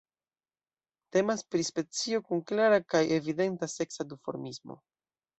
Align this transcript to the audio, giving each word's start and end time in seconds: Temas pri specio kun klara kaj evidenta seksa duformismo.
Temas 1.17 1.43
pri 1.55 1.65
specio 1.67 2.21
kun 2.29 2.41
klara 2.51 2.79
kaj 2.93 3.01
evidenta 3.19 3.69
seksa 3.75 4.07
duformismo. 4.15 4.79